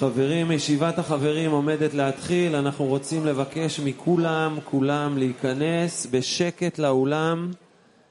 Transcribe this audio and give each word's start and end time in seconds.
חברים, 0.00 0.52
ישיבת 0.52 0.98
החברים 0.98 1.50
עומדת 1.50 1.94
להתחיל, 1.94 2.56
אנחנו 2.56 2.84
רוצים 2.84 3.26
לבקש 3.26 3.80
מכולם, 3.80 4.58
כולם 4.64 5.18
להיכנס 5.18 6.06
בשקט 6.10 6.78
לאולם, 6.78 7.50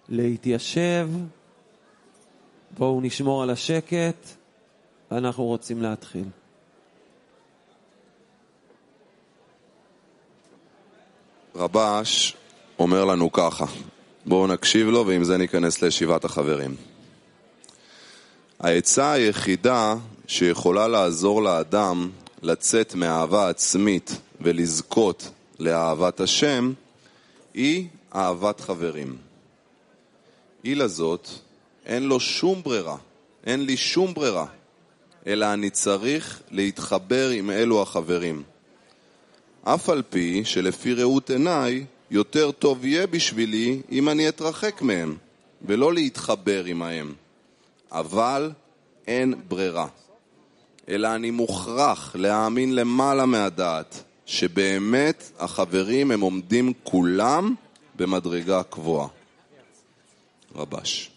להתיישב. 0.10 1.10
בואו 2.78 3.02
נשמור 3.02 3.44
על 3.44 3.50
השקט, 3.50 4.28
אנחנו 5.12 5.44
רוצים 5.44 5.82
להתחיל. 5.82 6.26
רבש 11.56 12.36
אומר 12.80 13.06
לנו 13.06 13.32
ככה, 13.32 13.66
בואו 14.26 14.48
נקשיב 14.48 14.88
לו 14.88 15.08
ועם 15.08 15.24
זה 15.24 15.38
ניכנס 15.38 15.82
לישיבת 15.82 16.26
החברים. 16.26 16.76
העצה 18.60 19.12
היחידה 19.12 19.96
שיכולה 20.30 20.88
לעזור 20.88 21.44
לאדם 21.44 22.10
לצאת 22.42 22.96
מאהבה 22.96 23.50
עצמית 23.50 24.18
ולזכות 24.42 25.30
לאהבת 25.60 26.20
השם 26.20 26.74
היא 27.54 27.88
אהבת 28.16 28.60
חברים. 28.60 29.18
היא 30.64 30.76
לזאת, 30.76 31.28
אין 31.86 32.04
לו 32.04 32.20
שום 32.20 32.64
ברירה, 32.64 32.98
אין 33.46 33.66
לי 33.66 33.78
שום 33.78 34.14
ברירה, 34.14 34.46
אלא 35.28 35.54
אני 35.54 35.70
צריך 35.70 36.42
להתחבר 36.52 37.30
עם 37.30 37.52
אלו 37.52 37.82
החברים. 37.82 38.44
אף 39.64 39.90
על 39.90 40.02
פי 40.10 40.46
שלפי 40.46 40.94
ראות 40.94 41.30
עיניי, 41.30 41.86
יותר 42.12 42.52
טוב 42.52 42.86
יהיה 42.86 43.08
בשבילי 43.08 43.82
אם 43.92 44.10
אני 44.10 44.30
אתרחק 44.30 44.82
מהם, 44.82 45.18
ולא 45.62 45.94
להתחבר 45.94 46.66
עמהם. 46.66 47.14
אבל 47.92 48.52
אין 49.08 49.34
ברירה. 49.48 49.88
אלא 50.90 51.16
אני 51.16 51.32
מוכרח 51.32 52.16
להאמין 52.16 52.76
למעלה 52.76 53.26
מהדעת, 53.26 54.04
שבאמת 54.26 55.32
החברים 55.40 56.12
הם 56.12 56.22
עומדים 56.22 56.74
כולם 56.84 57.56
במדרגה 57.96 58.64
קבועה. 58.64 59.08
רבש. 60.56 61.12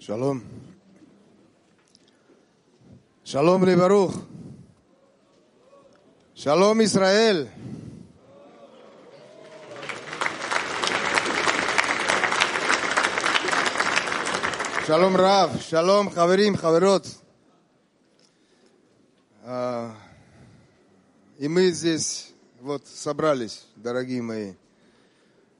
שלום. 0.00 0.40
Шалом 3.24 3.64
ли. 3.64 3.76
Шалом, 6.34 6.82
Израиль. 6.82 7.48
Шалом, 14.86 15.16
Рав. 15.16 15.62
Шалом, 15.62 16.10
Хаверим, 16.10 16.56
Хаверот. 16.56 17.06
А, 19.44 19.94
и 21.38 21.48
мы 21.48 21.70
здесь 21.70 22.32
вот 22.60 22.86
собрались, 22.86 23.66
дорогие 23.74 24.22
мои, 24.22 24.52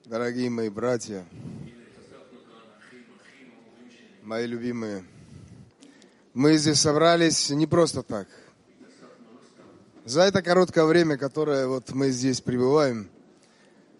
дорогие 0.04 0.50
мои 0.50 0.68
братья, 0.68 1.24
мои 4.22 4.46
любимые. 4.46 5.04
Мы 6.34 6.56
здесь 6.56 6.80
собрались 6.80 7.50
не 7.50 7.66
просто 7.66 8.02
так. 8.02 8.26
За 10.06 10.22
это 10.22 10.40
короткое 10.40 10.86
время, 10.86 11.18
которое 11.18 11.66
вот 11.66 11.92
мы 11.92 12.08
здесь 12.08 12.40
пребываем, 12.40 13.10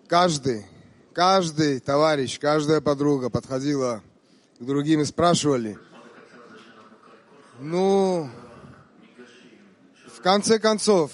каждый, 0.09 0.65
каждый 1.13 1.79
товарищ, 1.79 2.39
каждая 2.41 2.81
подруга 2.81 3.29
подходила 3.29 4.03
к 4.59 4.65
другим 4.65 5.03
и 5.03 5.05
спрашивали, 5.05 5.79
ну, 7.61 8.31
в 10.07 10.23
конце 10.23 10.59
концов, 10.59 11.13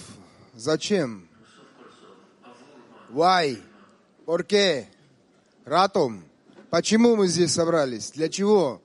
зачем? 0.55 1.28
Why? 3.11 3.61
¿Por 4.25 4.45
qué? 4.45 4.87
Ратом? 5.65 6.25
Почему 6.71 7.17
мы 7.17 7.27
здесь 7.27 7.53
собрались? 7.53 8.12
Для 8.12 8.28
чего? 8.28 8.81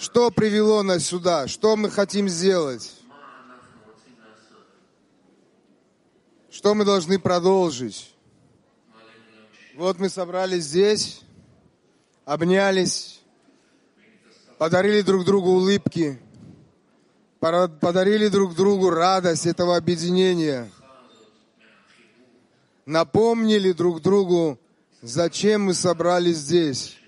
Что 0.00 0.30
привело 0.30 0.82
нас 0.82 1.04
сюда? 1.04 1.46
Что 1.46 1.76
мы 1.76 1.90
хотим 1.90 2.26
сделать? 2.26 2.90
Что 6.50 6.74
мы 6.74 6.86
должны 6.86 7.18
продолжить? 7.18 8.14
Вот 9.76 9.98
мы 9.98 10.08
собрались 10.08 10.64
здесь, 10.64 11.20
обнялись, 12.24 13.20
подарили 14.56 15.02
друг 15.02 15.26
другу 15.26 15.50
улыбки, 15.50 16.18
подарили 17.38 18.28
друг 18.28 18.54
другу 18.54 18.88
радость 18.88 19.44
этого 19.44 19.76
объединения, 19.76 20.72
напомнили 22.86 23.72
друг 23.72 24.00
другу, 24.00 24.58
зачем 25.02 25.64
мы 25.64 25.74
собрались 25.74 26.38
здесь. 26.38 26.99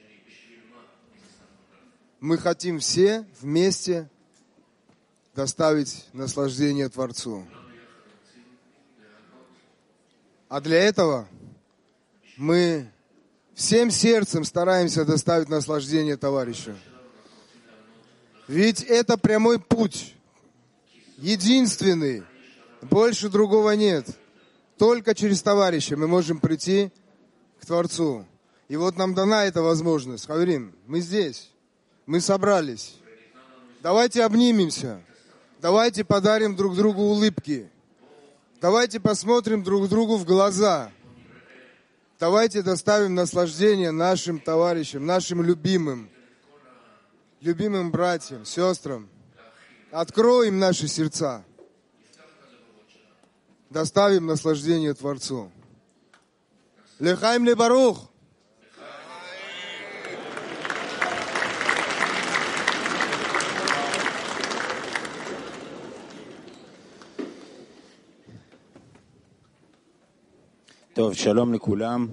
Мы 2.22 2.38
хотим 2.38 2.78
все 2.78 3.26
вместе 3.40 4.08
доставить 5.34 6.06
наслаждение 6.12 6.88
Творцу. 6.88 7.44
А 10.48 10.60
для 10.60 10.78
этого 10.84 11.26
мы 12.36 12.88
всем 13.54 13.90
сердцем 13.90 14.44
стараемся 14.44 15.04
доставить 15.04 15.48
наслаждение 15.48 16.16
товарищу. 16.16 16.76
Ведь 18.46 18.84
это 18.84 19.18
прямой 19.18 19.58
путь, 19.58 20.14
единственный, 21.16 22.22
больше 22.82 23.30
другого 23.30 23.72
нет. 23.72 24.06
Только 24.78 25.16
через 25.16 25.42
товарища 25.42 25.96
мы 25.96 26.06
можем 26.06 26.38
прийти 26.38 26.92
к 27.58 27.66
Творцу. 27.66 28.24
И 28.68 28.76
вот 28.76 28.96
нам 28.96 29.12
дана 29.12 29.44
эта 29.44 29.60
возможность. 29.60 30.26
Хаврин, 30.26 30.72
мы 30.86 31.00
здесь, 31.00 31.51
мы 32.06 32.20
собрались. 32.20 32.96
Давайте 33.82 34.24
обнимемся. 34.24 35.02
Давайте 35.60 36.04
подарим 36.04 36.56
друг 36.56 36.76
другу 36.76 37.02
улыбки. 37.02 37.70
Давайте 38.60 39.00
посмотрим 39.00 39.62
друг 39.62 39.88
другу 39.88 40.16
в 40.16 40.24
глаза. 40.24 40.90
Давайте 42.18 42.62
доставим 42.62 43.14
наслаждение 43.14 43.90
нашим 43.90 44.38
товарищам, 44.38 45.04
нашим 45.04 45.42
любимым, 45.42 46.08
любимым 47.40 47.90
братьям, 47.90 48.44
сестрам. 48.44 49.08
Откроем 49.90 50.58
наши 50.58 50.88
сердца. 50.88 51.44
доставим 53.70 54.26
наслаждение 54.26 54.94
Творцу. 54.94 55.50
Лехаим 56.98 57.44
ли 57.44 57.54
טוב, 71.02 71.14
שלום 71.14 71.54
לכולם. 71.54 72.08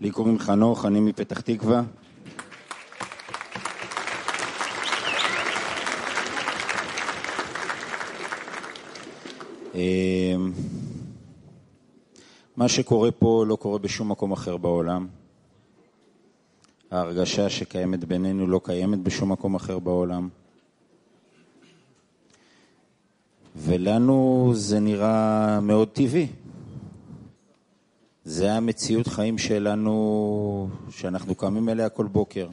לי 0.00 0.10
קוראים 0.10 0.38
חנוך, 0.38 0.84
אני 0.84 1.00
מפתח 1.00 1.40
תקווה. 1.40 1.82
אמ, 9.74 10.52
מה 12.56 12.68
שקורה 12.68 13.10
פה 13.10 13.44
לא 13.48 13.56
קורה 13.56 13.78
בשום 13.78 14.10
מקום 14.10 14.32
אחר 14.32 14.56
בעולם. 14.56 15.06
ההרגשה 16.90 17.48
שקיימת 17.48 18.04
בינינו 18.04 18.46
לא 18.46 18.60
קיימת 18.64 18.98
בשום 18.98 19.32
מקום 19.32 19.54
אחר 19.54 19.78
בעולם. 19.78 20.28
ולנו 23.56 24.50
זה 24.54 24.80
נראה 24.80 25.60
מאוד 25.60 25.88
טבעי. 25.88 26.26
זה 28.34 28.52
המציאות 28.52 29.06
חיים 29.06 29.38
שלנו, 29.38 30.68
שאנחנו 30.90 31.34
קמים 31.34 31.68
אליה 31.68 31.88
כל 31.88 32.06
בוקר. 32.06 32.48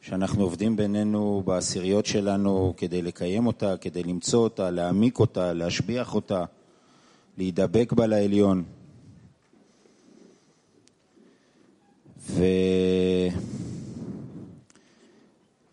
שאנחנו 0.00 0.42
עובדים 0.42 0.76
בינינו 0.76 1.42
בעשיריות 1.46 2.06
שלנו 2.06 2.74
כדי 2.76 3.02
לקיים 3.02 3.46
אותה, 3.46 3.76
כדי 3.76 4.02
למצוא 4.02 4.40
אותה, 4.42 4.70
להעמיק 4.70 5.18
אותה, 5.18 5.52
להשביח 5.52 6.14
אותה, 6.14 6.44
להידבק 7.38 7.92
בה 7.92 8.06
לעליון. 8.06 8.64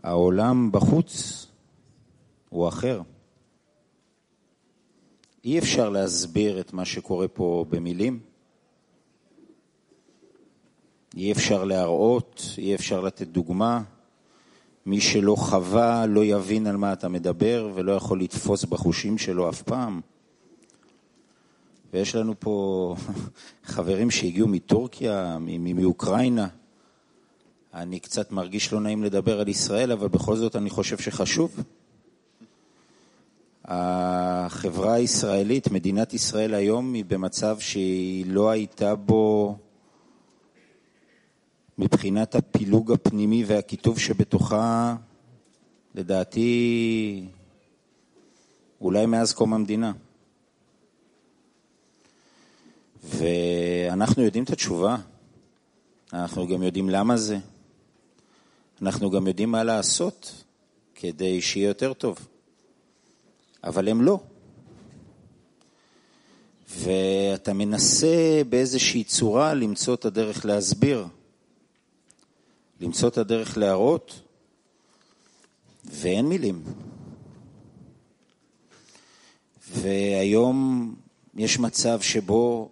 והעולם 0.03 0.71
בחוץ 0.71 1.47
הוא 2.49 2.67
אחר. 2.67 3.01
אי 5.43 5.59
אפשר 5.59 5.89
להסביר 5.89 6.59
את 6.59 6.73
מה 6.73 6.85
שקורה 6.85 7.27
פה 7.27 7.65
במילים. 7.69 8.19
אי 11.17 11.31
אפשר 11.31 11.63
להראות, 11.63 12.43
אי 12.57 12.75
אפשר 12.75 13.01
לתת 13.01 13.27
דוגמה. 13.27 13.81
מי 14.85 15.01
שלא 15.01 15.35
חווה 15.35 16.05
לא 16.05 16.25
יבין 16.25 16.67
על 16.67 16.77
מה 16.77 16.93
אתה 16.93 17.07
מדבר 17.07 17.71
ולא 17.75 17.91
יכול 17.91 18.21
לתפוס 18.21 18.65
בחושים 18.65 19.17
שלו 19.17 19.49
אף 19.49 19.61
פעם. 19.61 20.01
ויש 21.93 22.15
לנו 22.15 22.33
פה 22.39 22.95
חברים 23.63 24.11
שהגיעו 24.11 24.47
מטורקיה, 24.47 25.37
מאוקראינה. 25.59 26.47
אני 27.73 27.99
קצת 27.99 28.31
מרגיש 28.31 28.73
לא 28.73 28.81
נעים 28.81 29.03
לדבר 29.03 29.39
על 29.39 29.47
ישראל, 29.47 29.91
אבל 29.91 30.07
בכל 30.07 30.35
זאת 30.35 30.55
אני 30.55 30.69
חושב 30.69 30.97
שחשוב. 30.97 31.63
החברה 33.71 34.93
הישראלית, 34.93 35.71
מדינת 35.71 36.13
ישראל 36.13 36.53
היום, 36.53 36.93
היא 36.93 37.05
במצב 37.05 37.59
שהיא 37.59 38.25
לא 38.27 38.49
הייתה 38.49 38.95
בו 38.95 39.57
מבחינת 41.77 42.35
הפילוג 42.35 42.91
הפנימי 42.91 43.43
והקיטוב 43.47 43.99
שבתוכה, 43.99 44.95
לדעתי, 45.95 47.25
אולי 48.81 49.05
מאז 49.05 49.33
קום 49.33 49.53
המדינה. 49.53 49.91
ואנחנו 53.03 54.23
יודעים 54.23 54.43
את 54.43 54.49
התשובה, 54.49 54.95
אנחנו 56.13 56.47
גם 56.47 56.63
יודעים 56.63 56.89
למה 56.89 57.17
זה, 57.17 57.37
אנחנו 58.81 59.11
גם 59.11 59.27
יודעים 59.27 59.51
מה 59.51 59.63
לעשות 59.63 60.43
כדי 60.95 61.41
שיהיה 61.41 61.67
יותר 61.67 61.93
טוב. 61.93 62.27
אבל 63.63 63.89
הם 63.89 64.01
לא. 64.01 64.19
ואתה 66.69 67.53
מנסה 67.53 68.41
באיזושהי 68.49 69.03
צורה 69.03 69.53
למצוא 69.53 69.93
את 69.93 70.05
הדרך 70.05 70.45
להסביר, 70.45 71.05
למצוא 72.81 73.09
את 73.09 73.17
הדרך 73.17 73.57
להראות, 73.57 74.21
ואין 75.85 76.25
מילים. 76.25 76.63
והיום 79.71 80.95
יש 81.35 81.59
מצב 81.59 82.01
שבו 82.01 82.71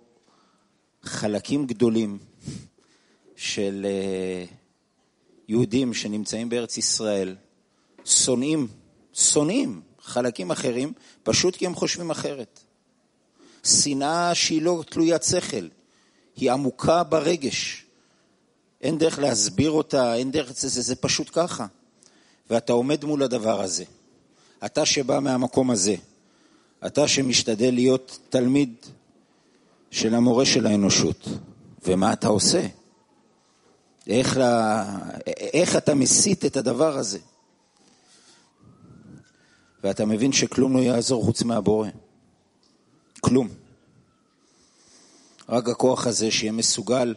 חלקים 1.04 1.68
גדולים 1.68 2.18
של 3.36 3.86
אה, 3.90 4.46
יהודים 5.48 5.94
שנמצאים 5.94 6.50
בארץ 6.50 6.78
ישראל 6.78 7.36
שונאים, 8.06 8.68
שונאים 9.14 9.82
חלקים 10.08 10.52
אחרים, 10.52 10.94
פשוט 11.24 11.56
כי 11.56 11.66
הם 11.66 11.76
חושבים 11.76 12.12
אחרת. 12.12 12.60
שנאה 13.64 14.36
שהיא 14.36 14.62
לא 14.62 14.84
תלוית 14.90 15.24
שכל, 15.24 15.68
היא 16.36 16.52
עמוקה 16.52 17.04
ברגש. 17.04 17.86
אין 18.82 18.98
דרך 18.98 19.20
להסביר 19.20 19.72
אותה, 19.72 20.16
אין 20.16 20.32
דרך, 20.32 20.52
זה, 20.52 20.68
זה, 20.68 20.82
זה 20.82 20.96
פשוט 20.96 21.30
ככה. 21.34 21.66
ואתה 22.50 22.74
עומד 22.74 23.06
מול 23.06 23.24
הדבר 23.24 23.62
הזה. 23.62 23.84
אתה 24.66 24.86
שבא 24.86 25.20
מהמקום 25.20 25.72
הזה, 25.72 25.96
אתה 26.86 27.08
שמשתדל 27.08 27.74
להיות 27.74 28.20
תלמיד 28.30 28.76
של 29.92 30.16
המורה 30.16 30.46
של 30.46 30.68
האנושות, 30.68 31.28
ומה 31.86 32.14
אתה 32.14 32.28
עושה? 32.28 32.68
איך, 34.08 34.38
לה, 34.38 34.86
איך 35.28 35.76
אתה 35.76 35.96
מסית 35.96 36.46
את 36.46 36.58
הדבר 36.58 36.98
הזה? 36.98 37.20
ואתה 39.84 40.06
מבין 40.06 40.32
שכלום 40.32 40.78
לא 40.78 40.80
יעזור 40.80 41.24
חוץ 41.24 41.44
מהבורא. 41.44 41.90
כלום. 43.22 43.48
רק 45.50 45.70
הכוח 45.70 46.08
הזה 46.08 46.32
שיהיה 46.32 46.52
מסוגל 46.52 47.14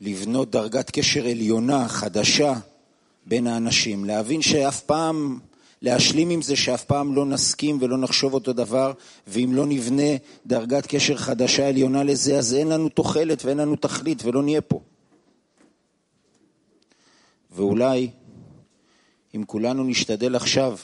לבנות 0.00 0.50
דרגת 0.50 0.90
קשר 0.90 1.26
עליונה, 1.26 1.88
חדשה, 1.88 2.54
בין 3.26 3.46
האנשים, 3.46 4.04
להבין 4.04 4.42
שאף 4.42 4.80
פעם, 4.80 5.38
להשלים 5.82 6.30
עם 6.30 6.42
זה 6.42 6.56
שאף 6.56 6.84
פעם 6.84 7.14
לא 7.14 7.26
נסכים 7.26 7.78
ולא 7.80 7.98
נחשוב 7.98 8.34
אותו 8.34 8.52
דבר, 8.52 8.92
ואם 9.26 9.50
לא 9.52 9.66
נבנה 9.66 10.16
דרגת 10.46 10.86
קשר 10.86 11.16
חדשה 11.16 11.68
עליונה 11.68 12.04
לזה, 12.04 12.38
אז 12.38 12.54
אין 12.54 12.68
לנו 12.68 12.88
תוחלת 12.88 13.44
ואין 13.44 13.58
לנו 13.58 13.76
תכלית 13.76 14.24
ולא 14.24 14.42
נהיה 14.42 14.60
פה. 14.60 14.80
ואולי, 17.50 18.10
אם 19.34 19.44
כולנו 19.46 19.84
נשתדל 19.84 20.36
עכשיו 20.36 20.76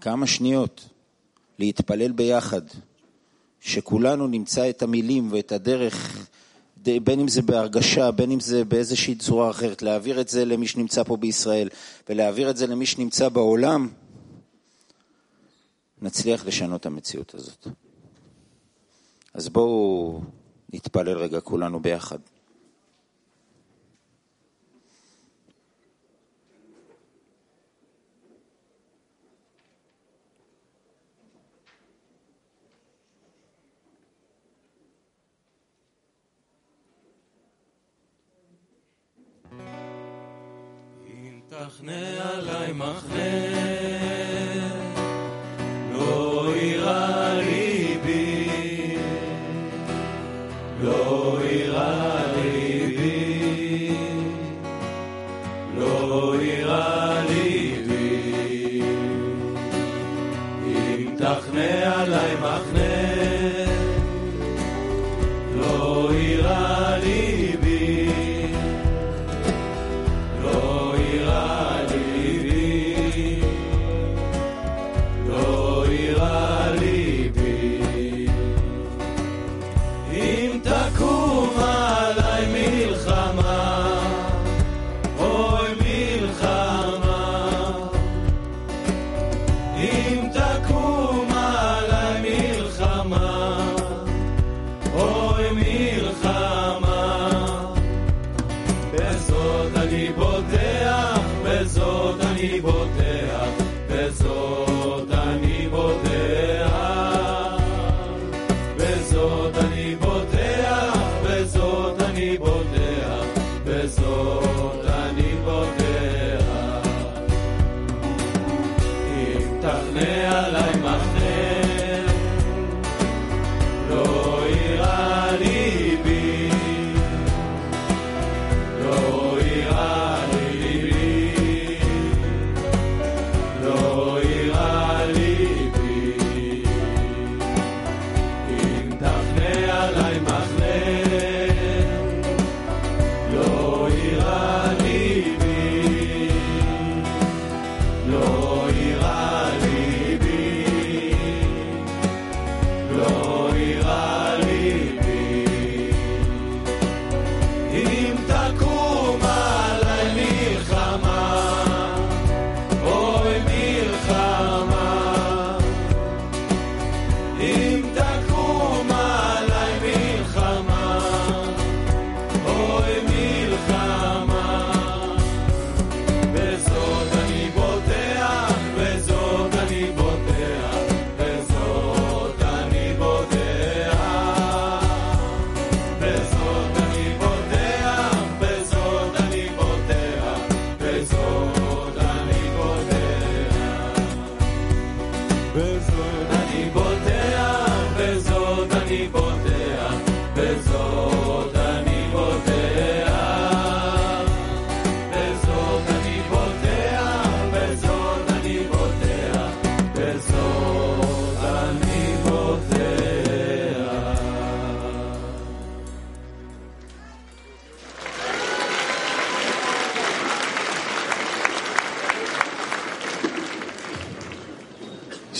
כמה 0.00 0.26
שניות 0.26 0.88
להתפלל 1.58 2.12
ביחד, 2.12 2.62
שכולנו 3.60 4.26
נמצא 4.26 4.70
את 4.70 4.82
המילים 4.82 5.32
ואת 5.32 5.52
הדרך, 5.52 6.28
בין 6.76 7.20
אם 7.20 7.28
זה 7.28 7.42
בהרגשה, 7.42 8.10
בין 8.10 8.30
אם 8.30 8.40
זה 8.40 8.64
באיזושהי 8.64 9.14
צורה 9.14 9.50
אחרת, 9.50 9.82
להעביר 9.82 10.20
את 10.20 10.28
זה 10.28 10.44
למי 10.44 10.66
שנמצא 10.66 11.02
פה 11.02 11.16
בישראל 11.16 11.68
ולהעביר 12.08 12.50
את 12.50 12.56
זה 12.56 12.66
למי 12.66 12.86
שנמצא 12.86 13.28
בעולם, 13.28 13.88
נצליח 16.02 16.46
לשנות 16.46 16.80
את 16.80 16.86
המציאות 16.86 17.34
הזאת. 17.34 17.68
אז 19.34 19.48
בואו 19.48 20.20
נתפלל 20.72 21.18
רגע 21.18 21.40
כולנו 21.40 21.80
ביחד. 21.80 22.18
מחנה 41.67 42.31
עליי 42.33 42.73
מחנה, 42.73 43.66
אם 89.77 90.29
תקום 90.33 90.46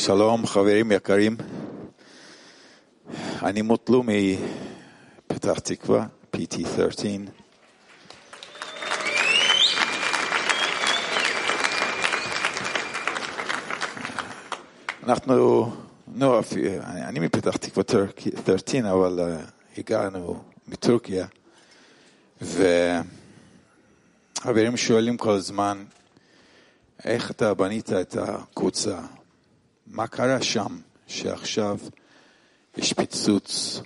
שלום 0.08 0.46
חברים 0.46 0.92
יקרים, 0.92 1.36
אני 3.42 3.62
מוטלו 3.62 4.02
מפתח 4.02 5.58
תקווה, 5.58 6.06
PT13. 6.36 6.40
אנחנו, 15.02 15.72
נו, 16.14 16.40
אני 16.84 17.20
מפתח 17.20 17.56
תקווה 17.56 17.84
13, 18.46 18.92
אבל 18.92 19.20
אה, 19.20 19.36
הגענו 19.78 20.42
מטורקיה, 20.68 21.26
וחברים 22.42 23.06
שואלים 24.76 25.16
כל 25.16 25.32
הזמן, 25.32 25.84
איך 27.04 27.30
אתה 27.30 27.54
בנית 27.54 27.92
את 27.92 28.16
הקבוצה? 28.16 28.98
מה 29.90 30.06
קרה 30.06 30.42
שם 30.42 30.80
שעכשיו 31.06 31.78
יש 32.76 32.92
פיצוץ 32.92 33.80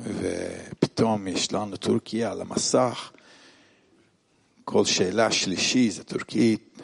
ופתאום 0.00 1.28
יש 1.28 1.52
לנו 1.52 1.76
טורקיה 1.76 2.30
על 2.32 2.40
המסך? 2.40 3.12
כל 4.64 4.84
שאלה 4.84 5.32
שלישית 5.32 5.92
זה 5.92 6.04
טורקית, 6.04 6.78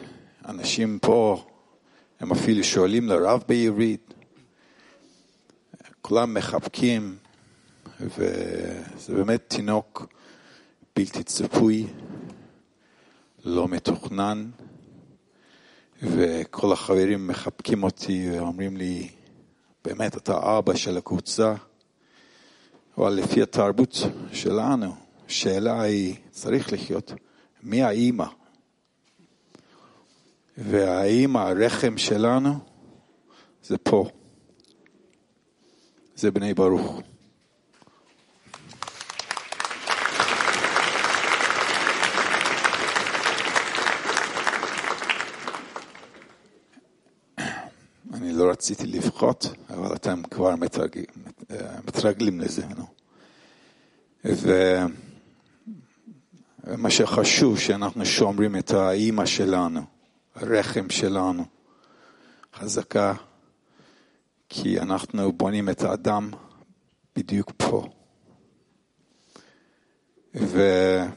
אנשים 0.45 0.99
פה 1.01 1.47
הם 2.19 2.31
אפילו 2.31 2.63
שואלים 2.63 3.07
לרב 3.07 3.43
בעברית, 3.47 4.13
כולם 6.01 6.33
מחבקים 6.33 7.17
וזה 7.99 9.13
באמת 9.15 9.43
תינוק 9.47 10.13
בלתי 10.95 11.23
צפוי, 11.23 11.87
לא 13.45 13.67
מתוכנן. 13.67 14.49
וכל 16.01 16.71
החברים 16.73 17.27
מחבקים 17.27 17.83
אותי 17.83 18.29
ואומרים 18.31 18.77
לי, 18.77 19.09
באמת, 19.85 20.17
אתה 20.17 20.57
אבא 20.57 20.75
של 20.75 20.97
הקבוצה, 20.97 21.53
אבל 22.97 23.13
לפי 23.13 23.41
התרבות 23.41 23.97
שלנו, 24.33 24.95
השאלה 25.27 25.81
היא, 25.81 26.15
צריך 26.31 26.73
לחיות, 26.73 27.13
מי 27.63 27.83
האימא? 27.83 28.25
והאימא, 30.57 31.39
הרחם 31.39 31.97
שלנו, 31.97 32.53
זה 33.63 33.77
פה. 33.77 34.05
זה 36.15 36.31
בני 36.31 36.53
ברוך. 36.53 37.01
אני 48.13 48.33
לא 48.33 48.46
רציתי 48.57 48.87
לבכות, 48.87 49.45
אבל 49.69 49.95
אתם 49.95 50.21
כבר 50.31 50.55
מתרג... 50.55 50.99
מתרגלים 51.87 52.39
לזה, 52.39 52.63
נו. 52.77 52.85
ומה 56.65 56.89
שחשוב, 56.89 57.59
שאנחנו 57.59 58.05
שומרים 58.05 58.55
את 58.55 58.71
האימא 58.71 59.25
שלנו, 59.25 59.81
הרחם 60.35 60.89
שלנו, 60.89 61.45
חזקה, 62.55 63.13
כי 64.49 64.79
אנחנו 64.79 65.31
בונים 65.31 65.69
את 65.69 65.81
האדם 65.83 66.31
בדיוק 67.15 67.51
פה. 67.57 67.87
ומה 70.33 71.09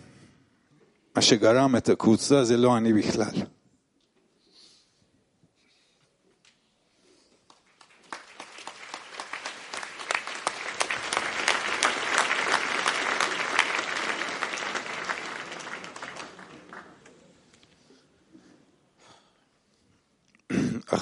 שגרם 1.21 1.77
את 1.77 1.89
הקבוצה 1.89 2.45
זה 2.45 2.57
לא 2.57 2.77
אני 2.77 2.93
בכלל. 2.93 3.35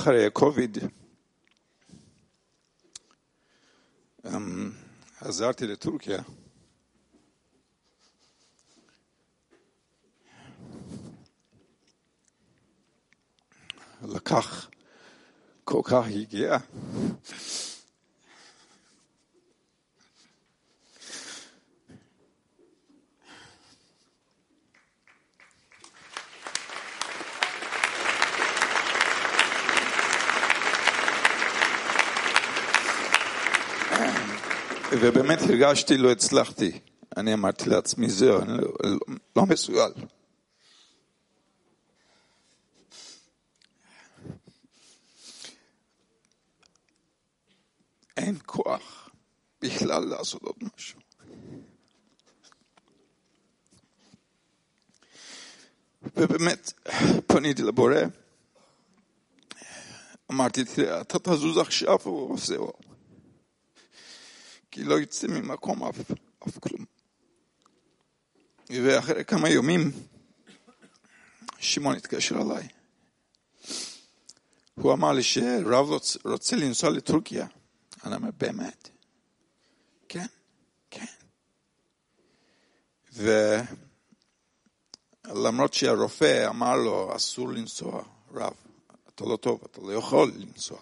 אחרי 0.08 0.26
הקוביד, 0.26 0.78
אמ, 4.26 4.70
חזרתי 5.18 5.66
לטורקיה. 5.66 6.22
לקח 14.02 14.70
כל 15.64 15.80
כך 15.84 16.06
הגיע. 16.06 16.56
ובאמת 35.00 35.38
הרגשתי, 35.42 35.96
לא 35.96 36.12
הצלחתי. 36.12 36.80
אני 37.16 37.34
אמרתי 37.34 37.70
לעצמי, 37.70 38.10
זהו, 38.10 38.40
אני 38.40 38.52
לא, 38.52 38.68
לא, 38.84 38.98
לא 39.36 39.46
מסוגל. 39.46 39.92
אין 48.16 48.38
כוח 48.46 49.10
בכלל 49.62 50.04
לעשות 50.04 50.42
עוד 50.42 50.56
משהו. 50.76 51.00
ובאמת, 56.16 56.72
פניתי 57.26 57.62
לבורא, 57.62 57.94
אמרתי, 60.30 60.64
תראה, 60.64 61.00
אתה 61.00 61.18
תזוז 61.18 61.58
עכשיו 61.58 61.98
וזהו. 62.34 62.88
כי 64.70 64.84
לא 64.84 65.00
יצא 65.00 65.26
ממקום 65.26 65.84
אף, 65.84 66.00
אף 66.48 66.58
כלום. 66.58 66.84
ואחרי 68.70 69.25
כמה 69.25 69.48
ימים, 69.50 69.90
שמעון 71.58 71.96
התקשר 71.96 72.37
אליי. 72.42 72.68
הוא 74.75 74.92
אמר 74.92 75.12
לי 75.12 75.22
שרב 75.22 75.87
רוצ- 75.90 76.20
רוצה 76.25 76.56
לנסוע 76.56 76.90
לטורקיה. 76.90 77.46
אני 78.04 78.14
אומר, 78.16 78.30
באמת? 78.38 78.88
כן, 80.08 80.26
כן. 80.90 81.04
ולמרות 85.26 85.75
שהרופא 85.75 86.48
אמר 86.48 86.76
לו, 86.76 87.16
אסור 87.16 87.48
לנסוע, 87.48 88.02
רב, 88.32 88.54
אתה 89.14 89.25
לא 89.25 89.37
טוב, 89.37 89.60
אתה 89.70 89.80
לא 89.80 89.92
יכול 89.92 90.32
לנסוע. 90.37 90.78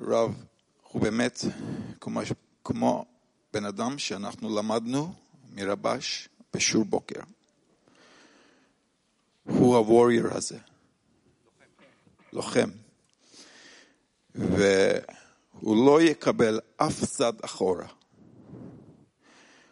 רב 0.00 0.44
הוא 0.92 1.02
באמת 1.02 1.38
כמו, 2.00 2.20
כמו 2.64 3.04
בן 3.52 3.64
אדם 3.64 3.98
שאנחנו 3.98 4.56
למדנו 4.56 5.14
מרבש 5.52 6.28
בשיעור 6.54 6.84
בוקר. 6.84 7.20
הוא 9.44 9.76
הווריור 9.76 10.34
הזה, 10.34 10.58
לוחם. 12.32 12.70
והוא 14.34 15.86
לא 15.86 16.02
יקבל 16.02 16.60
אף 16.76 17.04
צד 17.04 17.32
אחורה. 17.44 17.86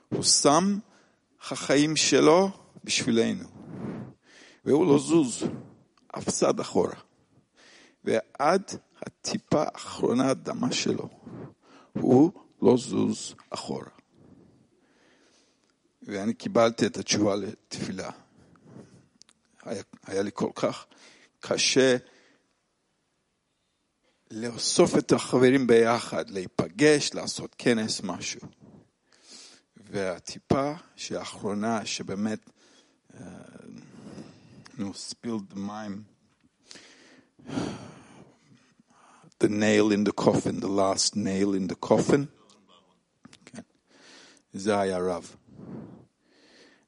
הוא 0.09 0.23
שם 0.23 0.79
החיים 1.51 1.97
שלו 1.97 2.51
בשבילנו, 2.85 3.49
והוא 4.65 4.87
לא 4.87 4.99
זוז 4.99 5.45
אף 6.19 6.31
צד 6.31 6.61
אחורה. 6.61 6.97
ועד 8.05 8.71
הטיפה 9.07 9.63
האחרונה 9.63 10.35
דמה 10.35 10.73
שלו, 10.73 11.09
הוא 11.93 12.33
לא 12.63 12.77
זוז 12.77 13.35
אחורה. 13.51 13.91
ואני 16.03 16.35
קיבלתי 16.35 16.87
את 16.87 16.97
התשובה 16.97 17.37
לתפילה. 17.37 18.11
היה, 19.63 19.83
היה 20.07 20.23
לי 20.23 20.31
כל 20.35 20.51
כך 20.55 20.87
קשה 21.41 21.97
לאסוף 24.31 24.99
את 24.99 25.13
החברים 25.13 25.67
ביחד, 25.67 26.31
להיפגש, 26.31 27.15
לעשות 27.15 27.55
כנס, 27.59 28.01
משהו. 28.03 28.41
והטיפה 29.77 30.73
שהאחרונה, 30.97 31.87
שבאמת, 31.87 32.51
אה, 33.15 33.21
נו, 34.79 34.93
spilled 34.93 35.55
מים, 35.55 36.03
the 39.41 39.49
nail 39.49 39.91
in 39.91 40.05
the 40.05 40.13
coffin, 40.13 40.61
the 40.61 40.69
last 40.69 41.17
nail 41.17 41.55
in 41.55 41.67
the 41.67 41.89
coffin, 41.89 42.27
זה 44.53 44.79
היה 44.81 44.99
רב. 44.99 45.37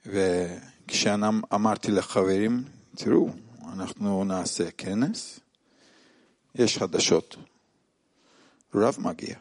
וכשאמרתי 0.06 1.92
לחברים, 1.92 2.64
תראו, 2.96 3.28
אנחנו 3.72 4.24
נעשה 4.24 4.70
כנס, 4.70 5.40
יש 6.54 6.78
חדשות. 6.78 7.36
רב 8.74 8.96
מגיע. 8.98 9.36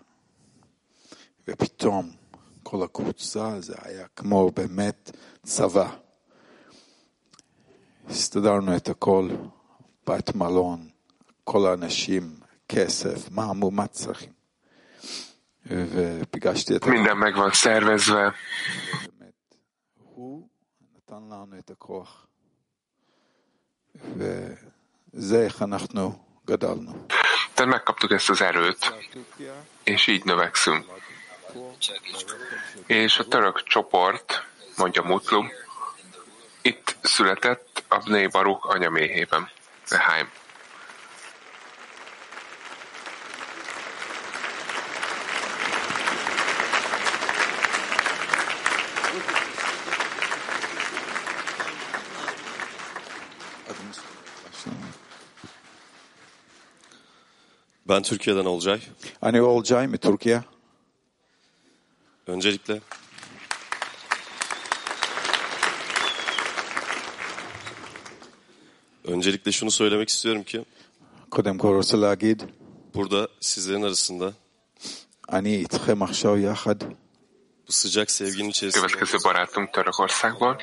ופתאום 1.48 2.12
כל 2.64 2.84
הקבוצה, 2.84 3.62
זה 3.62 3.74
היה 3.82 4.08
כמו 4.16 4.52
באמת 4.52 5.12
צבא. 5.44 5.96
הסתדרנו 8.10 8.76
את 8.78 8.90
הכל, 8.90 9.30
בית 10.08 10.36
מלון, 10.36 10.90
כל 11.44 11.66
האנשים, 11.66 12.41
כסף, 12.71 13.31
מה, 13.31 13.53
מה 13.73 13.87
צריכים. 13.87 14.37
ופגשתי 15.71 16.77
את... 16.77 16.85
Minden 16.85 17.17
meg 17.17 17.35
van 17.37 17.53
szervezve, 17.53 18.33
באמת, 19.19 19.55
הוא 20.15 20.49
נתן 20.97 21.23
לנו 21.31 21.59
את 21.59 21.71
הכוח. 21.71 22.27
וזה 23.95 25.45
איך 25.45 25.63
אנחנו 25.63 26.19
גדלנו. 26.47 27.07
tehát 27.55 27.73
megkaptuk 27.73 28.11
ezt 28.11 28.31
az 28.31 28.41
erőt, 28.41 28.95
és 29.85 30.07
így 30.07 30.25
növekszünk. 30.25 30.85
És 32.87 33.19
a 33.19 33.29
török 33.29 33.63
csoport, 33.63 34.47
mondja 34.77 35.03
Mutlum, 35.03 35.51
itt 36.63 36.97
született 37.03 37.85
a 37.89 37.99
Bnei 37.99 38.27
Baruch 38.27 38.71
anyaméhében, 38.71 39.49
Reháim. 39.89 40.29
Ben 57.89 58.03
Türkiye'den 58.03 58.45
Olcay. 58.45 58.81
אני 59.23 59.41
אולג'אי 59.41 59.87
מטורקיה. 59.87 60.41
Öncelikle 62.27 62.81
Öncelikle 69.05 69.53
şunu 69.53 69.71
söylemek 69.71 70.09
istiyorum 70.09 70.43
ki 70.43 70.65
קודם 71.31 71.59
כל 71.59 71.73
רוצה 71.75 71.97
להגיד, 71.97 72.43
burada 72.95 73.29
sizlerin 73.41 73.83
arasında 73.83 74.33
אני 75.33 75.57
איתכם 75.57 76.03
עכשיו 76.03 76.39
יחד. 76.39 76.79
bu 77.69 77.73
sıcak 77.73 78.11
sevginin 78.11 78.49
içerisinde 78.49 78.87
Következő 78.87 79.19
barátunk 79.25 79.71
Törökországból. 79.71 80.57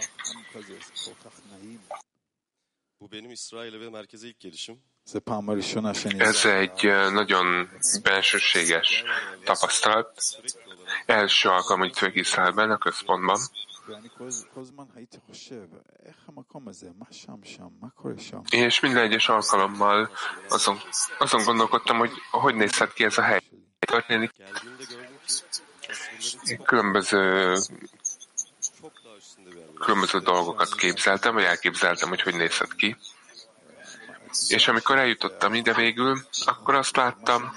Ez 6.18 6.44
egy 6.44 6.82
nagyon 7.12 7.68
bensőséges 8.02 9.04
tapasztalat. 9.44 10.22
Első 11.06 11.48
alkalom, 11.48 11.80
hogy 11.80 11.98
fők 11.98 12.14
Izraelben, 12.14 12.70
a 12.70 12.78
központban. 12.78 13.38
És 18.50 18.80
minden 18.80 19.02
egyes 19.02 19.28
alkalommal 19.28 20.10
azon, 20.48 20.78
azon 21.18 21.44
gondolkodtam, 21.44 21.98
hogy 21.98 22.10
hogy 22.30 22.54
nézhet 22.54 22.92
ki 22.92 23.04
ez 23.04 23.18
a 23.18 23.22
hely. 23.22 23.40
Történik 23.78 24.32
különböző 26.62 27.54
különböző 29.78 30.18
dolgokat 30.18 30.74
képzeltem, 30.74 31.34
vagy 31.34 31.44
elképzeltem, 31.44 32.08
hogy 32.08 32.22
hogy 32.22 32.34
nézhet 32.34 32.74
ki. 32.74 32.96
És 34.48 34.68
amikor 34.68 34.98
eljutottam 34.98 35.54
ide 35.54 35.74
végül, 35.74 36.26
akkor 36.44 36.74
azt 36.74 36.96
láttam, 36.96 37.52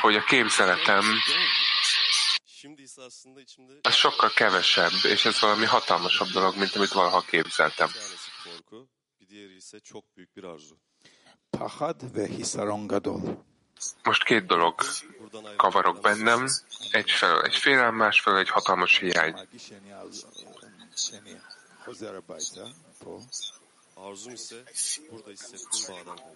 hogy 0.00 0.16
a 0.16 0.24
képzeletem 0.24 1.04
az 3.82 3.94
sokkal 3.94 4.30
kevesebb, 4.34 4.92
és 5.02 5.24
ez 5.24 5.40
valami 5.40 5.64
hatalmasabb 5.64 6.28
dolog, 6.28 6.56
mint 6.56 6.76
amit 6.76 6.92
valaha 6.92 7.20
képzeltem. 7.20 7.88
Most 14.02 14.24
két 14.24 14.46
dolog 14.46 14.80
kavarok 15.56 16.00
bennem, 16.00 16.48
egyfelől 16.90 17.42
egy 17.42 17.56
félelem, 17.56 17.94
másfelől 17.94 18.38
egy 18.38 18.50
hatalmas 18.50 18.98
hiány. 18.98 19.48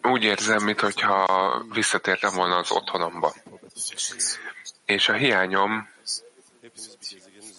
Úgy 0.02 0.22
érzem, 0.22 0.64
mintha 0.64 1.64
visszatértem 1.72 2.34
volna 2.34 2.56
az 2.56 2.70
otthonomba. 2.70 3.34
És 4.84 5.08
a 5.08 5.12
hiányom 5.12 5.88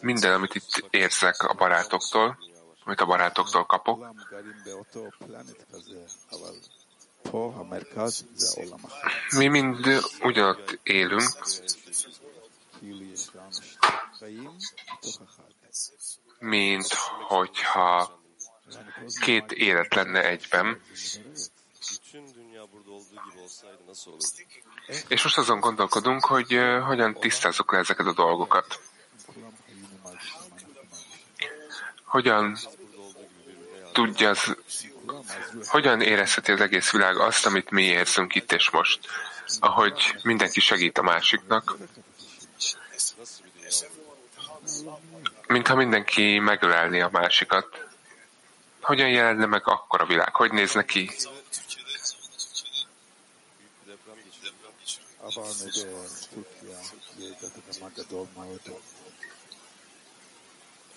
minden, 0.02 0.34
amit 0.34 0.56
itt 0.56 0.86
érzek 0.90 1.42
a 1.42 1.54
barátoktól, 1.54 2.38
amit 2.84 3.02
a 3.02 3.06
barátoktól 3.06 3.66
kapok, 3.66 4.08
mi 9.36 9.48
mind 9.48 9.88
ugyanott 10.22 10.80
élünk, 10.84 11.40
mint 16.40 16.94
hogyha 17.28 18.20
két 19.20 19.52
élet 19.52 19.94
lenne 19.94 20.24
egyben. 20.24 20.82
És 25.08 25.24
most 25.24 25.38
azon 25.38 25.60
gondolkodunk, 25.60 26.26
hogy 26.26 26.60
hogyan 26.86 27.14
tisztázzuk 27.14 27.72
le 27.72 27.78
ezeket 27.78 28.06
a 28.06 28.14
dolgokat. 28.14 28.80
Hogyan 32.04 32.58
tudja 33.92 34.30
az, 34.30 34.58
hogyan 35.68 36.02
érezheti 36.02 36.52
az 36.52 36.62
egész 36.62 36.92
világ 36.92 37.18
azt, 37.18 37.46
amit 37.46 37.70
mi 37.72 37.84
érzünk 37.84 38.36
itt 38.36 38.52
és 38.52 38.70
most, 38.70 39.00
ahogy 39.60 40.16
mindenki 40.24 40.60
segít 40.60 40.98
a 40.98 41.02
másiknak, 41.02 41.78
mintha 45.48 45.76
mindenki 45.76 46.40
megölelné 46.40 47.00
a 47.00 47.10
másikat. 47.12 47.86
Hogyan 48.82 49.10
jelenne 49.10 49.46
meg 49.46 49.68
akkor 49.68 50.02
a 50.02 50.06
világ? 50.06 50.36
Hogy 50.36 50.52
nézne 50.52 50.86
ki? 50.86 51.12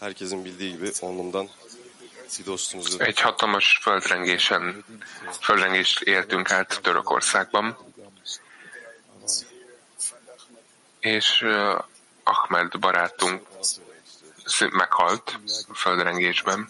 Herkesin 0.00 0.42
bildiği 0.42 0.70
gibi 0.70 0.90
onlumdan 1.00 1.50
Sidos'tunuz. 2.30 3.00
Egy 3.00 3.20
hatalmas 3.20 3.78
földrengésen, 3.82 4.84
földrengést 5.40 6.00
éltünk 6.00 6.50
át 6.50 6.80
Törökországban. 6.82 7.78
És 11.00 11.46
Ahmed 12.24 12.78
barátunk 12.78 13.46
meghalt 14.70 15.38
a 15.68 15.74
földrengésben. 15.74 16.68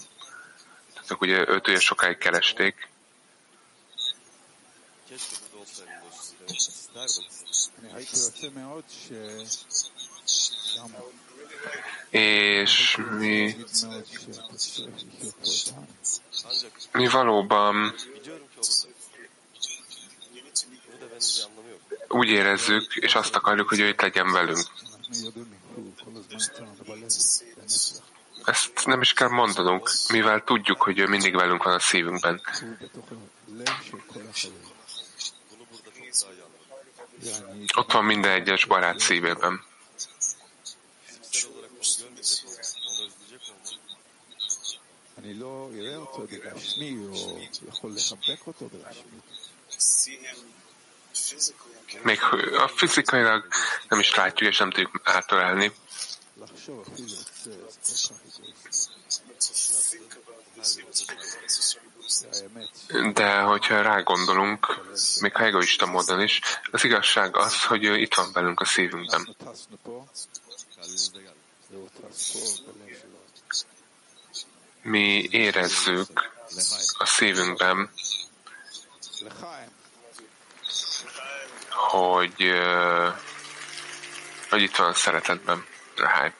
Tehát 0.93 1.23
ugye 1.23 1.49
őt 1.49 1.69
ugye 1.69 1.81
sokáig 1.81 2.19
keresték. 2.19 2.89
És 12.11 12.97
mi, 13.19 13.57
mi 16.93 17.09
valóban 17.09 17.95
úgy 22.09 22.29
érezzük, 22.29 22.97
és 22.97 23.15
azt 23.15 23.35
akarjuk, 23.35 23.69
hogy 23.69 23.81
ő 23.81 23.89
itt 23.89 24.01
legyen 24.01 24.33
velünk. 24.33 24.67
Ezt 28.45 28.87
nem 28.87 29.01
is 29.01 29.13
kell 29.13 29.29
mondanunk, 29.29 29.91
mivel 30.09 30.45
tudjuk, 30.45 30.83
hogy 30.83 30.99
ő 30.99 31.07
mindig 31.07 31.35
velünk 31.35 31.63
van 31.63 31.75
a 31.75 31.79
szívünkben. 31.79 32.41
Ott 37.77 37.93
van 37.93 38.05
minden 38.05 38.33
egyes 38.33 38.65
barát 38.65 38.99
szívében 38.99 39.65
még 52.03 52.23
a 52.57 52.69
fizikailag 52.69 53.47
nem 53.89 53.99
is 53.99 54.15
látjuk 54.15 54.51
és 54.51 54.59
nem 54.59 54.71
tudjuk 54.71 55.01
átölelni. 55.05 55.73
De 63.13 63.41
hogyha 63.41 63.83
rágondolunk, 63.83 64.81
még 65.21 65.37
ha 65.37 65.45
egoista 65.45 65.87
módon 65.87 66.21
is, 66.21 66.41
az 66.71 66.85
igazság 66.85 67.37
az, 67.37 67.65
hogy 67.65 67.83
itt 67.83 68.15
van 68.15 68.33
velünk 68.33 68.61
a 68.61 68.65
szívünkben. 68.65 69.37
Mi 74.83 75.29
érezzük 75.31 76.31
a 76.99 77.07
szívünkben 77.07 77.91
hogy, 81.71 82.53
hogy 84.51 84.63
itt 84.63 84.77
van 84.77 84.93
szeretetben. 84.93 85.65
Ráj. 85.97 86.33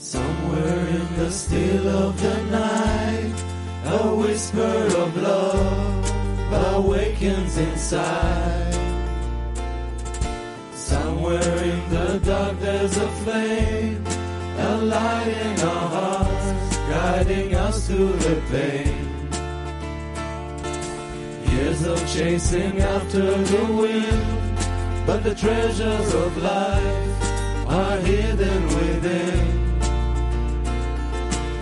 Somewhere 0.00 0.88
in 0.88 1.06
the 1.16 1.30
still 1.30 1.86
of 1.88 2.20
the 2.20 2.36
night, 2.50 3.34
a 3.84 4.14
whisper 4.14 4.86
of 4.96 5.16
love 5.16 5.88
awakens 6.52 7.56
inside. 7.58 8.74
Somewhere 10.72 11.64
in 11.64 11.90
the 11.90 12.20
dark 12.24 12.58
there's 12.60 12.96
a 12.96 13.08
flame, 13.22 14.04
a 14.58 14.76
light 14.76 15.36
in 15.46 15.60
our 15.60 15.88
hearts, 15.96 16.76
guiding 16.88 17.54
us 17.54 17.57
through 17.88 18.12
the 18.12 18.36
pain. 18.50 19.08
Years 21.50 21.86
of 21.86 21.98
chasing 22.14 22.80
after 22.80 23.24
the 23.52 23.64
wind, 23.80 24.58
but 25.06 25.24
the 25.24 25.34
treasures 25.34 26.14
of 26.14 26.36
life 26.36 27.66
are 27.66 27.98
hidden 28.00 28.62
within. 28.78 29.46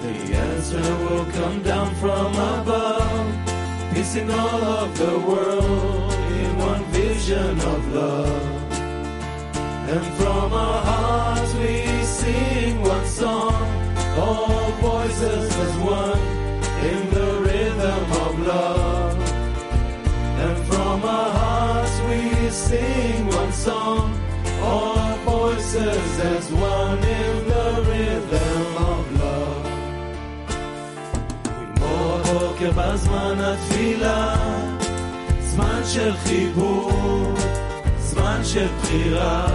The 0.03 0.37
answer 0.37 0.89
will 1.05 1.27
come 1.27 1.63
down 1.63 1.95
from 1.95 2.33
above, 2.35 3.95
piecing 3.95 4.29
all 4.29 4.65
of 4.83 4.99
the 4.99 5.19
world 5.31 6.13
in 6.43 6.59
one 6.59 6.85
vision 6.87 7.55
of 7.61 7.95
love. 7.95 8.73
And 9.93 10.05
from 10.19 10.53
our 10.53 10.83
hearts 10.91 11.55
we 11.55 11.87
sing 12.03 12.83
one 12.83 13.07
song, 13.07 13.55
all 14.19 14.56
sing 22.66 23.28
one 23.28 23.54
song, 23.54 24.14
all 24.62 25.16
voices 25.26 26.20
as 26.20 26.52
one 26.52 27.00
in 27.22 27.34
the 27.52 27.68
rhythm 27.90 28.78
of 28.92 29.04
love. 29.22 29.68
כמו 31.76 32.16
הבוקר 32.16 32.72
בזמן 32.72 33.38
התפילה, 33.40 34.36
זמן 35.42 35.82
של 35.86 36.14
חיבור, 36.24 37.34
זמן 38.00 38.42
של 38.44 38.68
בחירה. 38.82 39.48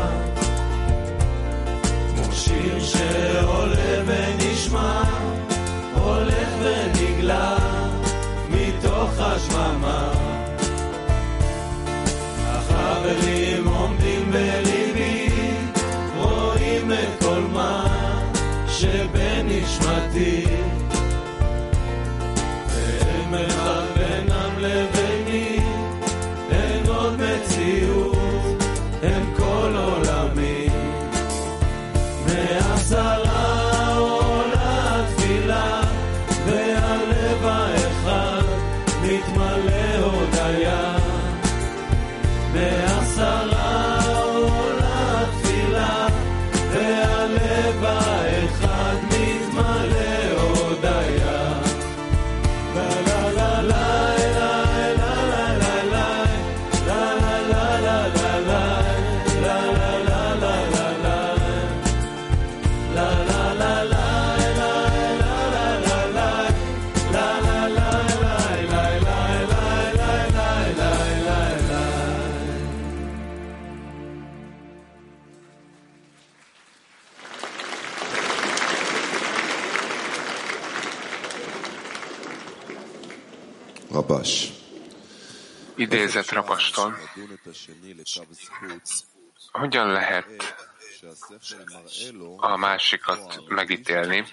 כמו 2.15 2.33
שיר 2.33 2.81
שעולה 2.81 4.03
ונשמע, 4.07 5.03
הולך 5.95 6.49
ונגלה, 6.63 7.57
החברים 13.01 13.69
עומדים 13.69 14.31
בליבי, 14.31 15.29
רואים 16.17 16.93
את 16.93 17.23
כל 17.25 17.41
מה 17.53 17.87
שבנשמתי. 18.69 20.45
ואין 22.69 23.31
מרחק 23.31 23.85
בינם 23.97 24.59
לביני, 24.59 25.59
אין 26.51 26.87
עוד 26.89 27.21
מציאות, 27.21 28.63
הם 29.03 29.35
kérdezett 86.12 86.36
Rabastól, 86.36 86.98
hogyan 89.52 89.88
lehet 89.92 90.56
a 92.38 92.58
másikat 92.58 93.44
megítélni 93.48 94.26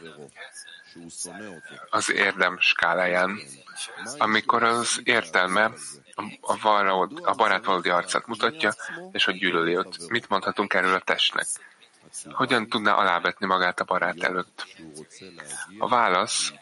az 1.91 2.13
érdem 2.13 2.59
skáláján, 2.59 3.39
amikor 4.19 4.63
az 4.63 5.01
értelme 5.05 5.73
a, 6.41 6.59
varod, 6.61 7.21
a 7.25 7.35
barátvalódi 7.35 7.89
arcát 7.89 8.27
mutatja, 8.27 8.75
és 9.13 9.27
a 9.27 9.33
gyűlöli 9.33 9.77
őt. 9.77 10.09
Mit 10.09 10.29
mondhatunk 10.29 10.75
erről 10.75 10.95
a 10.95 11.01
testnek? 11.01 11.47
Hogyan 12.31 12.69
tudná 12.69 12.93
alávetni 12.93 13.47
magát 13.47 13.81
a 13.81 13.85
barát 13.85 14.23
előtt? 14.23 14.67
A 15.79 15.89
válasz, 15.89 16.53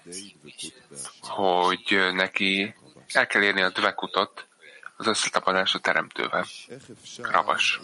hogy 1.21 2.13
neki 2.13 2.75
el 3.13 3.27
kell 3.27 3.43
érni 3.43 3.63
a 3.63 3.71
dvekutot, 3.71 4.47
az 4.97 5.07
összetapadás 5.07 5.75
a 5.75 5.79
teremtővel. 5.79 6.47
Ravas. 7.19 7.81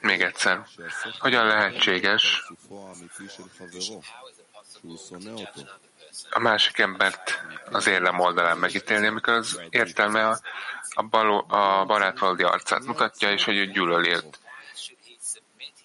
Még 0.00 0.22
egyszer. 0.22 0.66
Hogyan 1.18 1.46
lehetséges 1.46 2.42
a 6.30 6.38
másik 6.38 6.78
embert 6.78 7.42
az 7.70 7.86
érlem 7.86 8.18
oldalán 8.18 8.58
megítélni, 8.58 9.06
amikor 9.06 9.32
az 9.32 9.60
értelme 9.70 10.28
a, 10.28 10.40
a, 10.94 11.02
baló, 11.02 11.44
a 11.48 11.84
barátvaldi 11.84 12.42
arcát 12.42 12.84
mutatja, 12.84 13.32
és 13.32 13.44
hogy 13.44 13.56
ő 13.56 13.66
gyűlöli 13.66 14.10
őt. 14.10 14.38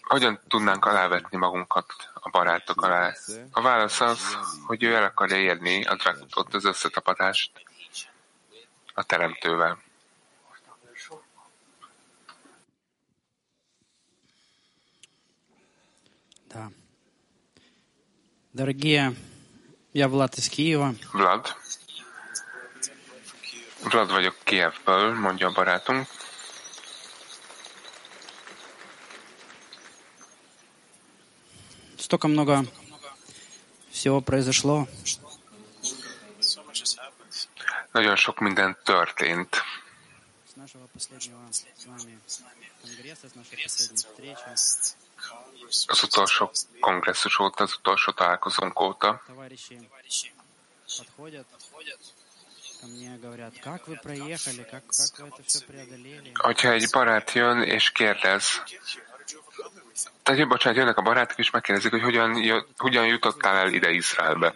Hogyan 0.02 0.40
tudnánk 0.48 0.86
alávetni 0.86 1.38
magunkat 1.38 1.94
a 2.14 2.30
barátok 2.30 2.82
alá? 2.82 3.14
A 3.52 3.62
válasz 3.62 4.02
az, 4.02 4.38
hogy 4.66 4.84
ő 4.84 4.96
el 4.96 5.04
akarja 5.04 5.38
érni 5.38 5.86
a 5.86 5.96
drakutot, 5.96 6.54
az 6.54 6.66
összetapadást, 6.66 7.52
a 8.96 9.04
teremtővel. 9.04 9.78
Да. 16.48 16.72
Дорогие, 18.54 19.16
я 19.94 20.08
Влад 20.08 20.38
из 20.38 20.50
Киева. 20.50 20.96
Vlad. 21.12 21.56
Vlad 23.84 24.12
vagyok 24.12 24.36
Kievből, 24.44 25.14
mondja 25.14 25.48
a 25.48 25.52
barátunk. 25.52 26.08
Столько 31.98 32.28
много 32.28 32.66
всего 33.90 34.22
произошло. 34.22 34.88
Nagyon 37.96 38.16
sok 38.16 38.40
minden 38.40 38.78
történt. 38.84 39.64
Az 45.88 46.04
utolsó 46.04 46.52
kongresszus 46.80 47.40
óta, 47.40 47.64
az 47.64 47.76
utolsó 47.78 48.12
találkozónk 48.12 48.80
óta. 48.80 49.24
Hogyha 56.34 56.72
egy 56.72 56.90
barát 56.92 57.32
jön 57.32 57.62
és 57.62 57.92
kérdez, 57.92 58.64
tehát, 60.24 60.40
hogy 60.40 60.48
bocsánat, 60.48 60.78
jönnek 60.78 60.98
a 60.98 61.02
barátok, 61.02 61.38
és 61.38 61.50
megkérdezik, 61.50 61.92
hogy 61.92 62.02
hogyan, 62.02 62.64
hogyan 62.78 63.06
jutottál 63.06 63.56
el 63.56 63.74
ide 63.74 63.90
Izraelbe 63.90 64.56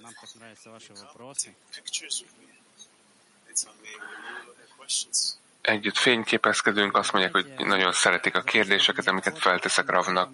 együtt 5.62 5.98
fényképezkedünk, 5.98 6.98
azt 6.98 7.12
mondják, 7.12 7.34
hogy 7.34 7.68
nagyon 7.68 7.92
szeretik 7.92 8.36
a 8.36 8.42
kérdéseket, 8.42 9.08
amiket 9.08 9.40
felteszek 9.40 9.90
Ravnak. 9.90 10.32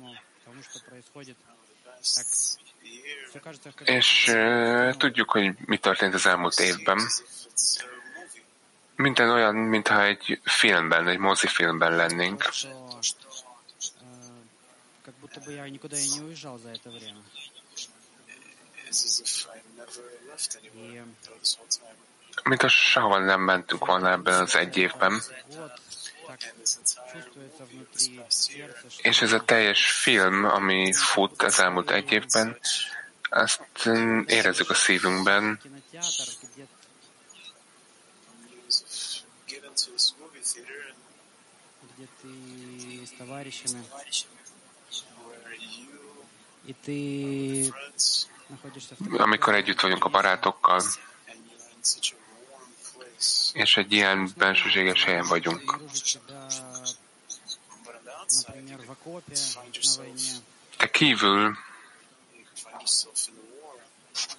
És 3.84 4.36
tudjuk, 4.98 5.32
hogy 5.32 5.52
mi 5.66 5.78
történt 5.78 6.14
az 6.14 6.26
elmúlt 6.26 6.60
évben. 6.60 7.00
Minden 8.96 9.30
olyan, 9.30 9.56
mintha 9.56 10.04
egy 10.04 10.40
filmben, 10.44 11.08
egy 11.08 11.18
mozifilmben 11.18 11.96
lennénk 11.96 12.50
mint 22.44 22.64
a 22.64 22.68
sehova 22.68 23.20
nem 23.20 23.42
mentünk 23.42 23.86
volna 23.86 24.12
ebben 24.12 24.42
az 24.42 24.56
egy 24.56 24.78
évben. 24.78 25.22
És 29.02 29.22
ez 29.22 29.32
a 29.32 29.44
teljes 29.44 29.92
film, 29.92 30.46
ami 30.46 30.94
fut 30.94 31.44
az 31.44 31.60
elmúlt 31.60 31.92
egy 31.92 32.12
évben, 32.12 32.60
azt 33.30 33.90
mm, 33.90 34.22
érezzük 34.26 34.70
a 34.70 34.74
szívünkben. 34.74 35.60
Amikor 49.18 49.56
együtt 49.56 49.82
vagyunk 49.82 50.06
a 50.06 50.10
barátokkal, 50.10 50.82
és 53.56 53.78
egy 53.78 53.92
ilyen 53.92 54.30
bensőséges 54.38 55.04
helyen 55.04 55.26
vagyunk. 55.28 55.80
De 60.78 60.90
kívül 60.90 61.58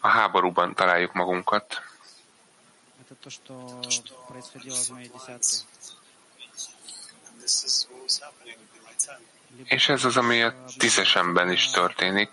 a 0.00 0.08
háborúban 0.08 0.74
találjuk 0.74 1.12
magunkat. 1.12 1.82
És 9.64 9.88
ez 9.88 10.04
az, 10.04 10.16
ami 10.16 10.42
a 10.42 10.54
tízesemben 10.78 11.50
is 11.50 11.70
történik. 11.70 12.30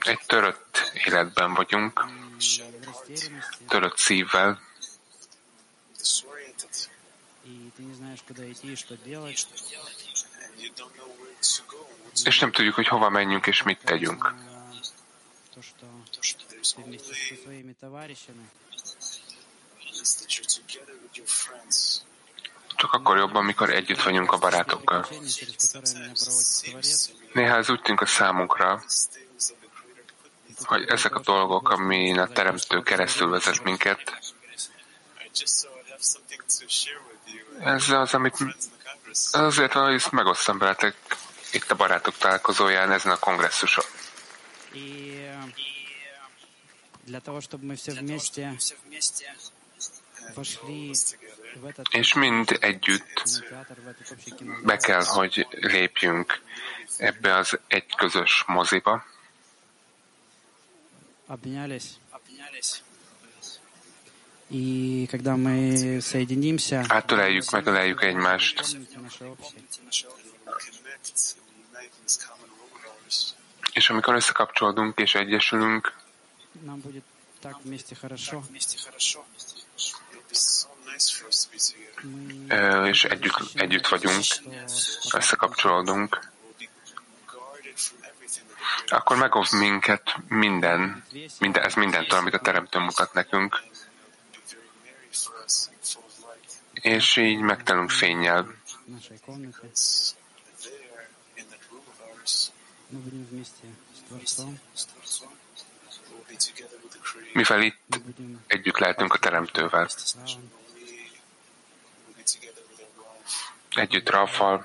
Egy 0.00 0.20
törött 0.26 0.92
életben 1.04 1.54
vagyunk, 1.54 2.04
törött 3.68 3.98
szívvel, 3.98 4.60
és 12.24 12.38
nem 12.38 12.52
tudjuk, 12.52 12.74
hogy 12.74 12.88
hova 12.88 13.08
menjünk 13.08 13.46
és 13.46 13.62
mit 13.62 13.80
tegyünk. 13.84 14.34
Csak 22.75 22.93
akkor 22.93 23.17
jobban, 23.17 23.35
amikor 23.35 23.69
együtt 23.69 24.03
vagyunk 24.03 24.31
a 24.31 24.37
barátokkal. 24.37 25.01
приключения, 25.01 25.29
через 25.29 25.71
которые 25.71 25.99
меня 25.99 26.15
проводит 26.15 26.63
Творец, 26.63 27.11
Néha 27.33 27.55
ez 27.57 27.69
úgy 27.69 27.81
tűnik 27.81 28.01
a 28.01 28.05
számunkra, 28.05 28.83
hogy 30.63 30.83
ezek 30.87 31.15
a 31.15 31.19
dolgok, 31.19 31.69
amin 31.69 32.19
a 32.19 32.27
Teremtő 32.27 32.81
keresztül 32.81 33.29
vezet 33.29 33.63
minket, 33.63 34.19
ez 37.59 37.89
az, 37.89 38.13
amit 38.13 38.37
azért 39.31 39.73
van, 39.73 39.83
hogy 39.83 39.93
ezt 39.93 40.11
megosztam 40.11 40.57
veletek 40.57 40.95
itt 41.51 41.71
a 41.71 41.75
barátok 41.75 42.17
találkozóján, 42.17 42.91
ezen 42.91 43.11
a 43.11 43.17
kongresszuson. 43.17 43.85
И 44.73 45.17
э, 45.19 45.51
для 47.03 47.19
того, 47.19 47.41
чтобы 47.41 47.65
мы 47.65 47.75
все 47.75 47.91
вместе 47.91 48.57
вошли 50.35 50.93
в 50.93 50.97
этот 50.97 51.34
És 51.91 52.13
mind 52.13 52.57
együtt 52.61 53.23
кинотеатр, 53.23 53.81
в 53.83 53.87
этот 53.87 54.11
общий 54.11 54.35
кинозал, 54.35 54.63
be 54.63 54.77
kell, 54.77 55.03
hogy 55.03 55.47
lépjünk 55.49 56.41
ebbe 56.97 57.35
az 57.35 57.59
egy 57.67 57.95
közös 57.95 58.43
moziba, 58.47 59.05
обнялись. 61.27 61.99
И 64.53 65.07
когда 65.11 65.35
мы 65.37 65.99
соединимся, 66.01 66.85
átöleljük, 66.87 67.49
megöleljük 67.51 68.03
egymást, 68.03 68.61
помните 68.61 68.99
наше 69.01 69.25
общее. 69.25 69.61
és 73.73 73.89
amikor 73.89 74.15
összekapcsolódunk 74.15 74.99
és 74.99 75.15
egyesülünk, 75.15 75.93
Нам 76.65 76.79
будет 76.79 77.03
так 77.39 77.61
вместе 77.63 77.95
хорошо. 77.95 78.43
Мы 78.51 78.57
ö, 78.57 79.64
és 82.84 83.04
együtt, 83.04 83.34
együtt 83.54 83.86
vagyunk, 83.86 84.24
összekapcsolódunk, 85.14 86.32
akkor 88.86 89.16
megóv 89.16 89.50
minket 89.50 90.16
minden, 90.28 91.04
minden, 91.38 91.62
ez 91.62 91.74
mindentől, 91.74 92.18
amit 92.18 92.34
a 92.34 92.38
Teremtő 92.38 92.78
mutat 92.78 93.12
nekünk, 93.12 93.62
és 96.72 97.16
így 97.16 97.40
megtelünk 97.40 97.90
fényjel. 97.90 98.54
Mivel 107.32 107.62
itt 107.62 108.00
együtt 108.46 108.78
lehetünk 108.78 109.14
a 109.14 109.18
Teremtővel. 109.18 109.88
együtt 113.78 114.10
Raffal. 114.10 114.64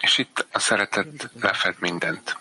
És 0.00 0.18
itt 0.18 0.46
a 0.52 0.58
szeretet 0.58 1.30
lefed 1.40 1.76
mindent. 1.78 2.36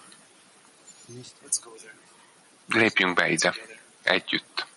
Lépjünk 2.68 3.16
be 3.16 3.30
ide, 3.30 3.54
együtt. 4.04 4.70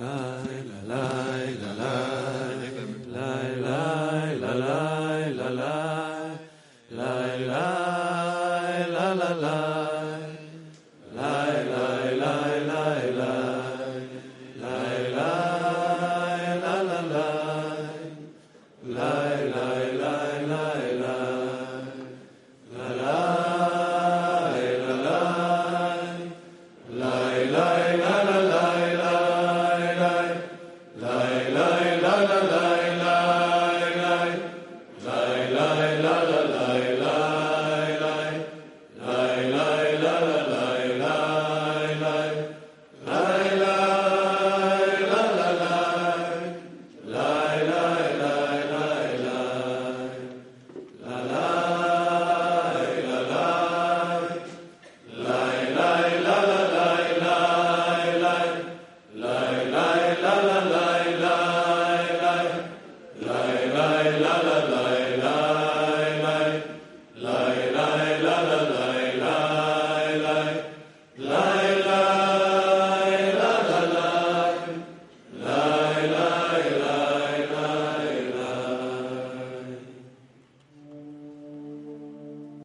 la 0.00 0.40
la 0.62 0.82
la 0.86 1.29